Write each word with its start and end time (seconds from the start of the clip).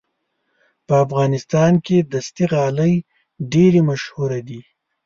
په 0.85 0.93
افغانستان 1.05 1.73
کې 1.85 1.97
دستي 2.13 2.45
غالۍ 2.51 2.93
ډېرې 3.53 3.81
مشهورې 3.89 4.41
دي. 4.47 4.61